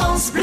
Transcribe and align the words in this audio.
France 0.00 0.32
Bleu. 0.32 0.42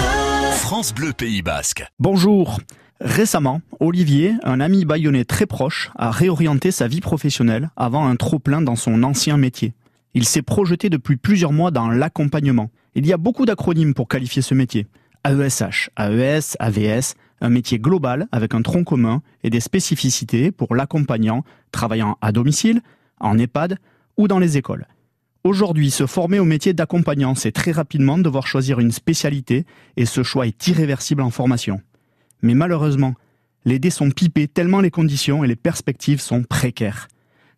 France 0.51 0.93
Bleu 0.93 1.13
Pays 1.13 1.41
Basque. 1.41 1.83
Bonjour. 1.97 2.59
Récemment, 3.01 3.61
Olivier, 3.79 4.35
un 4.43 4.59
ami 4.59 4.85
baïonné 4.85 5.25
très 5.25 5.47
proche, 5.47 5.89
a 5.95 6.11
réorienté 6.11 6.69
sa 6.69 6.87
vie 6.87 7.01
professionnelle 7.01 7.71
avant 7.75 8.07
un 8.07 8.15
trop-plein 8.15 8.61
dans 8.61 8.75
son 8.75 9.01
ancien 9.01 9.35
métier. 9.37 9.73
Il 10.13 10.25
s'est 10.25 10.43
projeté 10.43 10.91
depuis 10.91 11.17
plusieurs 11.17 11.53
mois 11.53 11.71
dans 11.71 11.89
l'accompagnement. 11.89 12.69
Il 12.93 13.07
y 13.07 13.13
a 13.13 13.17
beaucoup 13.17 13.47
d'acronymes 13.47 13.95
pour 13.95 14.07
qualifier 14.07 14.43
ce 14.43 14.53
métier. 14.53 14.85
AESH, 15.25 15.89
AES, 15.97 16.55
AVS, 16.59 17.15
un 17.41 17.49
métier 17.49 17.79
global 17.79 18.27
avec 18.31 18.53
un 18.53 18.61
tronc 18.61 18.83
commun 18.83 19.23
et 19.43 19.49
des 19.49 19.59
spécificités 19.59 20.51
pour 20.51 20.75
l'accompagnant 20.75 21.43
travaillant 21.71 22.19
à 22.21 22.31
domicile, 22.31 22.81
en 23.19 23.39
EHPAD 23.39 23.79
ou 24.17 24.27
dans 24.27 24.37
les 24.37 24.55
écoles. 24.57 24.85
Aujourd'hui, 25.43 25.91
se 25.91 26.05
former 26.05 26.39
au 26.39 26.45
métier 26.45 26.73
d'accompagnant, 26.73 27.35
c'est 27.35 27.51
très 27.51 27.71
rapidement 27.71 28.17
devoir 28.17 28.47
choisir 28.47 28.79
une 28.79 28.91
spécialité 28.91 29.65
et 29.95 30.05
ce 30.05 30.23
choix 30.23 30.47
est 30.47 30.67
irréversible 30.67 31.21
en 31.21 31.29
formation. 31.29 31.81
Mais 32.41 32.53
malheureusement, 32.53 33.13
les 33.65 33.79
dés 33.79 33.89
sont 33.89 34.11
pipés 34.11 34.47
tellement 34.47 34.81
les 34.81 34.91
conditions 34.91 35.43
et 35.43 35.47
les 35.47 35.55
perspectives 35.55 36.21
sont 36.21 36.43
précaires. 36.43 37.07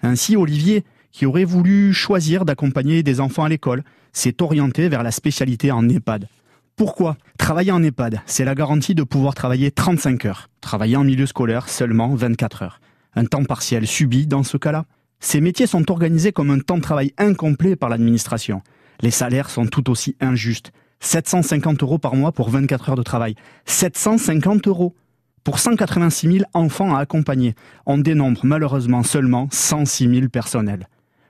Ainsi, 0.02 0.36
Olivier, 0.36 0.84
qui 1.12 1.26
aurait 1.26 1.44
voulu 1.44 1.94
choisir 1.94 2.46
d'accompagner 2.46 3.04
des 3.04 3.20
enfants 3.20 3.44
à 3.44 3.50
l'école, 3.50 3.84
s'est 4.14 4.42
orienté 4.42 4.90
vers 4.90 5.04
la 5.04 5.12
spécialité 5.12 5.72
en 5.72 5.88
EHPAD. 5.88 6.28
Pourquoi 6.76 7.18
Travailler 7.38 7.72
en 7.72 7.84
EHPAD, 7.84 8.22
c'est 8.26 8.46
la 8.46 8.56
garantie 8.56 8.96
de 8.96 9.04
pouvoir 9.04 9.36
travailler 9.36 9.72
35 9.72 10.26
heures. 10.26 10.50
Travailler 10.62 10.96
en 10.96 11.04
milieu 11.04 11.26
scolaire, 11.26 11.70
seulement 11.70 12.16
24 12.16 12.64
heures. 12.64 12.82
Un 13.16 13.26
temps 13.26 13.44
partiel 13.44 13.86
subi 13.88 14.28
dans 14.28 14.44
ce 14.44 14.58
cas-là? 14.58 14.86
Ces 15.20 15.42
métiers 15.42 15.68
sont 15.68 15.92
organisés 15.92 16.32
comme 16.32 16.50
un 16.50 16.60
temps 16.60 16.78
de 16.78 16.82
travail 16.82 17.14
incomplet 17.18 17.76
par 17.76 17.90
l'administration. 17.90 18.62
Les 19.02 19.12
salaires 19.12 19.50
sont 19.50 19.66
tout 19.66 19.90
aussi 19.90 20.16
injustes. 20.20 20.72
750 21.02 21.84
euros 21.84 21.98
par 21.98 22.16
mois 22.16 22.32
pour 22.32 22.50
24 22.50 22.90
heures 22.90 22.96
de 22.96 23.04
travail. 23.04 23.36
750 23.66 24.68
euros 24.68 24.96
pour 25.44 25.60
186 25.60 26.32
000 26.32 26.46
enfants 26.54 26.96
à 26.96 27.00
accompagner. 27.00 27.56
On 27.86 27.98
dénombre 27.98 28.42
malheureusement 28.44 29.04
seulement 29.04 29.48
106 29.52 30.10
000 30.10 30.28
personnels. 30.30 30.88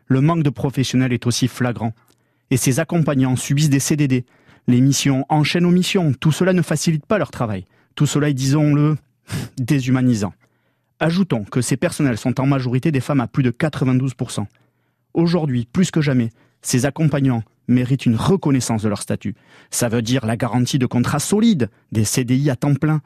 Le 0.07 0.21
manque 0.21 0.43
de 0.43 0.49
professionnels 0.49 1.13
est 1.13 1.27
aussi 1.27 1.47
flagrant. 1.47 1.93
Et 2.51 2.57
ces 2.57 2.79
accompagnants 2.79 3.35
subissent 3.35 3.69
des 3.69 3.79
CDD, 3.79 4.25
les 4.67 4.81
missions 4.81 5.25
enchaînent 5.29 5.65
aux 5.65 5.71
missions. 5.71 6.13
Tout 6.13 6.31
cela 6.31 6.53
ne 6.53 6.61
facilite 6.61 7.05
pas 7.05 7.17
leur 7.17 7.31
travail. 7.31 7.65
Tout 7.95 8.05
cela 8.05 8.29
est, 8.29 8.33
disons-le, 8.33 8.97
déshumanisant. 9.57 10.33
Ajoutons 11.00 11.45
que 11.45 11.61
ces 11.61 11.78
personnels 11.78 12.17
sont 12.17 12.42
en 12.42 12.45
majorité 12.45 12.92
des 12.92 13.00
femmes 13.00 13.22
à 13.22 13.28
plus 13.28 13.44
de 13.44 13.52
92%. 13.52 14.45
Aujourd'hui, 15.14 15.67
plus 15.72 15.92
que 15.92 16.02
jamais, 16.02 16.30
ces 16.61 16.86
accompagnants 16.86 17.44
méritent 17.69 18.05
une 18.05 18.17
reconnaissance 18.17 18.83
de 18.83 18.89
leur 18.89 19.02
statut. 19.02 19.36
Ça 19.72 19.88
veut 19.88 20.02
dire 20.02 20.25
la 20.25 20.36
garantie 20.36 20.77
de 20.77 20.86
contrats 20.86 21.20
solides, 21.20 21.70
des 21.94 22.03
CDI 22.03 22.50
à 22.50 22.58
temps 22.58 22.75
plein. 22.75 23.02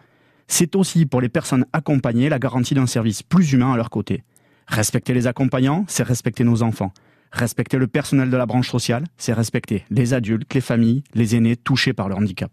C'est 0.48 0.76
aussi 0.76 1.06
pour 1.06 1.22
les 1.22 1.30
personnes 1.30 1.66
accompagnées 1.72 2.30
la 2.30 2.40
garantie 2.40 2.74
d'un 2.74 2.88
service 2.88 3.22
plus 3.22 3.54
humain 3.54 3.74
à 3.74 3.78
leur 3.78 3.92
côté. 3.92 4.24
Respecter 4.68 5.14
les 5.14 5.28
accompagnants, 5.28 5.86
c'est 5.88 6.04
respecter 6.04 6.44
nos 6.44 6.64
enfants. 6.64 6.94
Respecter 7.32 7.78
le 7.78 7.88
personnel 7.88 8.30
de 8.30 8.38
la 8.38 8.46
branche 8.46 8.70
sociale, 8.70 9.06
c'est 9.18 9.34
respecter 9.34 9.86
les 9.92 10.14
adultes, 10.14 10.52
les 10.54 10.62
familles, 10.62 11.04
les 11.14 11.36
aînés 11.36 11.58
touchés 11.58 11.94
par 11.94 12.10
le 12.10 12.16
handicap. 12.16 12.52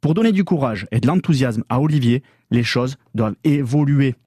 Pour 0.00 0.14
donner 0.14 0.32
du 0.32 0.44
courage 0.44 0.86
et 0.92 1.00
de 1.00 1.06
l'enthousiasme 1.06 1.64
à 1.68 1.80
Olivier, 1.80 2.22
les 2.50 2.64
choses 2.64 2.96
doivent 3.14 3.36
évoluer. 3.44 4.14